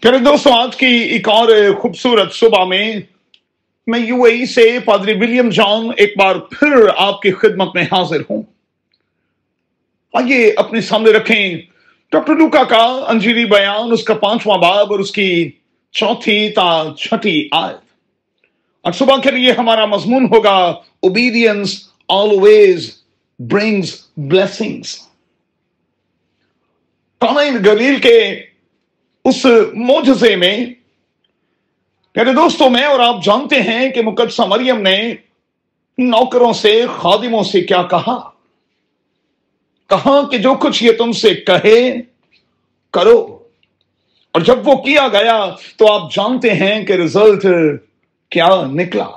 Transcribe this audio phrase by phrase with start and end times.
[0.00, 1.48] پیارے دوستوں، آج کی ایک اور
[1.78, 2.96] خوبصورت صبح میں
[3.86, 7.82] میں یو اے ای سے پادری ولیم جان ایک بار پھر آپ کی خدمت میں
[7.82, 8.42] حاضر ہوں۔
[10.14, 11.56] آئیے اپنے سامنے رکھیں۔
[12.12, 15.50] ڈاکٹر لوکا کا انجیری بیان، اس کا پانچواں باب اور اس کی
[15.92, 17.88] چوتھی تا چھٹی آیت۔
[18.82, 20.56] اور صبح کے لیے ہمارا مضمون ہوگا
[21.00, 23.02] obedience always
[23.38, 25.07] brings blessings
[27.24, 28.42] Galilee کے
[29.24, 29.44] اس
[29.74, 30.66] موجزے میں
[32.16, 35.14] میرے دوستوں میں اور آپ جانتے ہیں کہ مقدسہ مریم نے
[35.98, 38.30] نوکروں سے، خادموں سے کیا کہا؟
[39.86, 41.96] کہا کہ جو کچھ یہ تم سے کہے
[42.92, 43.38] کرو۔
[44.32, 47.46] اور جب وہ کیا گیا تو آپ جانتے ہیں کہ رزلٹ
[48.30, 49.08] کیا نکلا۔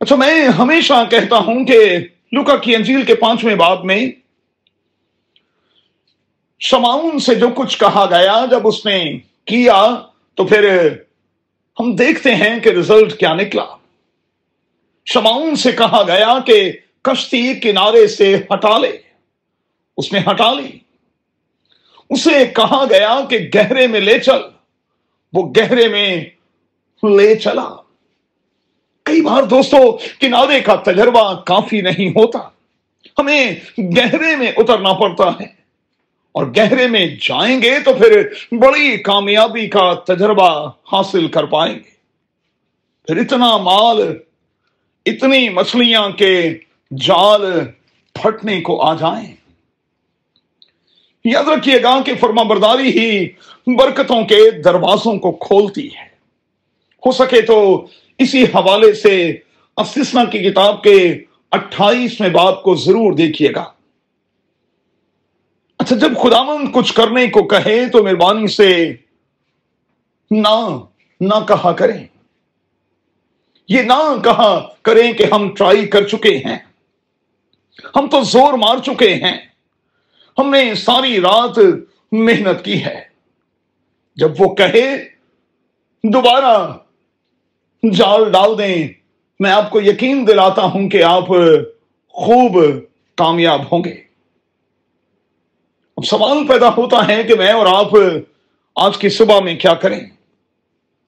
[0.00, 1.96] اچھا میں ہمیشہ کہتا ہوں کہ
[2.32, 4.12] لوکا کی انجیل کے پانچویں باب میں
[6.60, 10.02] شماؤن سے جو کچھ کہا گیا، جب اس نے کیا،
[10.34, 10.92] تو پھر
[11.80, 13.64] ہم دیکھتے ہیں کہ رزلٹ کیا نکلا۔
[15.06, 18.92] شماؤن سے کہا گیا کہ کشتی کنارے سے ہٹا لے۔
[19.96, 20.78] اس نے ہٹا لی۔
[22.10, 24.40] اسے کہا گیا کہ گہرے میں لے چل۔
[25.32, 26.24] وہ گہرے میں
[27.16, 27.74] لے چلا۔
[29.02, 32.38] کئی بار دوستو، کنارے کا تجربہ کافی نہیں ہوتا۔
[33.18, 35.55] ہمیں گہرے میں اترنا پڑتا ہے۔
[36.36, 41.96] اور گہرے میں جائیں گے تو پھر بڑی کامیابی کا تجربہ حاصل کر پائیں گے۔
[43.06, 44.18] پھر اتنا مال،
[45.06, 46.58] اتنی مچھلیاں کے
[47.00, 47.40] جال
[48.12, 49.36] پھٹنے کو آ جائیں۔
[51.24, 53.28] یاد رکھیے گا کہ فرما برداری ہی
[53.66, 56.06] برکتوں کے دروازوں کو کھولتی ہے۔
[57.06, 57.86] ہو سکے تو
[58.18, 59.36] اسی حوالے سے
[59.76, 63.75] اسسنا کی کتاب کے اٹھائیسویں باب کو ضرور دیکھیے گا۔
[65.86, 68.94] اچھا جب خداون کچھ کرنے کو کہے تو مہربانی سے
[70.30, 70.78] نہ
[71.20, 72.06] نہ کہا کریں۔
[73.68, 76.58] یہ نہ کہا کریں کہ ہم ٹرائی کر چکے ہیں۔
[77.96, 79.36] ہم تو زور مار چکے ہیں۔
[80.38, 81.58] ہم نے ساری رات
[82.12, 83.04] محنت کی ہے۔
[84.16, 84.96] جب وہ کہے،
[86.04, 86.72] دوبارہ
[87.92, 88.88] جال ڈال دیں۔
[89.40, 91.28] میں آپ کو یقین دلاتا ہوں کہ آپ
[92.08, 92.58] خوب
[93.14, 94.05] کامیاب ہوں گے۔
[95.96, 97.86] اب سوال پیدا ہوتا ہے کہ میں اور آپ
[98.76, 100.00] آج کی صبح میں کیا کریں؟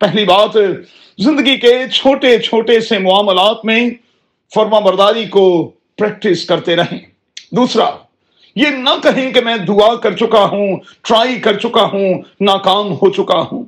[0.00, 0.50] پہلی بات،
[1.18, 3.90] زندگی کے چھوٹے چھوٹے سے معاملات میں
[4.54, 6.98] فرما برداری کو پریکٹس کرتے رہیں۔
[7.50, 7.90] دوسرا،
[8.56, 13.10] یہ نہ کہیں کہ میں دعا کر چکا ہوں ٹرائی کر چکا ہوں، ناکام ہو
[13.10, 13.64] چکا ہوں۔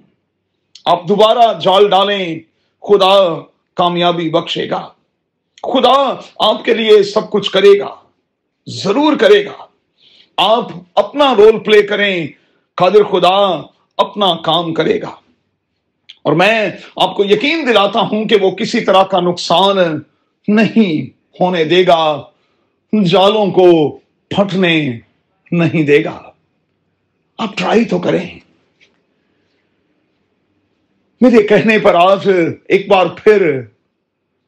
[0.84, 2.38] آپ دوبارہ جال ڈالیں،
[2.82, 3.41] خدا
[3.74, 4.88] کامیابی بخشے گا۔
[5.62, 7.94] خدا آپ کے لیے سب کچھ کرے گا،
[8.66, 9.73] ضرور کرے گا۔
[10.37, 12.27] آپ اپنا رول پلے کریں،
[12.75, 13.62] قادر خدا
[13.97, 15.15] اپنا کام کرے گا۔
[16.22, 19.77] اور میں آپ کو یقین دلاتا ہوں کہ وہ کسی طرح کا نقصان
[20.49, 21.06] نہیں
[21.41, 22.22] ہونے دے گا،
[23.05, 24.99] جالوں کو پھٹنے
[25.53, 26.31] نہیں دے گا۔
[27.39, 28.41] آپ ٹرائی تو کریں۔
[31.21, 32.28] میرے کہنے پر آج
[32.69, 33.61] ایک بار پھر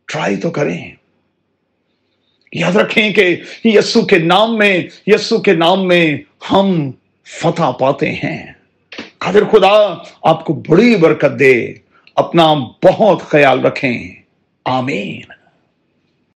[0.04, 0.92] ٹرائی تو کریں۔
[2.52, 6.16] یاد رکھیں کہ یسو کے نام میں یسو کے نام میں
[6.50, 6.90] ہم
[7.42, 8.52] فتح پاتے ہیں۔
[9.18, 11.74] قادر خدا، آپ کو بڑی برکت دے۔
[12.16, 12.54] اپنا
[12.84, 14.14] بہت خیال رکھیں۔
[14.64, 15.35] آمین۔